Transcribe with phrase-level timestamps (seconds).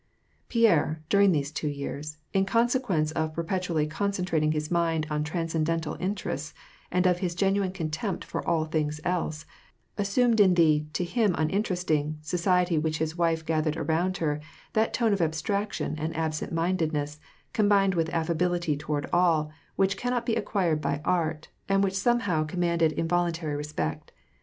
[0.49, 5.95] Pierre, during these two years,— in consequence of perpetu ally concentrating his mind on transcendental
[5.99, 6.55] interests,
[6.89, 9.45] and of his genuine contempt for all things else,—
[9.99, 14.39] assumed in the, to him uninteresting, society which his wife gathered round her,
[14.73, 17.19] that tone of abstraction and absent mindedness,
[17.53, 22.91] combined with aflFability toward all, which cannot be acquired by art, and which somehow commanded
[22.93, 24.09] involuntary resj)ect.